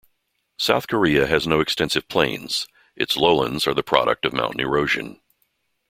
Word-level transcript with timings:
South 0.57 0.87
Korea 0.87 1.27
has 1.27 1.45
no 1.45 1.59
extensive 1.59 2.07
plains; 2.07 2.65
its 2.95 3.17
lowlands 3.17 3.67
are 3.67 3.75
the 3.75 3.83
product 3.83 4.25
of 4.25 4.33
mountain 4.33 4.59
erosion. 4.59 5.21